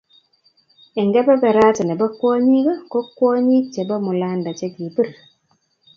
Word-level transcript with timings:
Eng 0.99 1.09
kebeberat 1.13 1.77
ne 1.83 1.93
bo 1.99 2.07
kwonyiik, 2.17 2.67
ko 2.91 2.99
kwonyiik 3.17 3.65
che 3.73 3.81
bo 3.87 3.95
Mulanda 4.05 4.51
che 4.59 4.67
kipir 4.75 5.07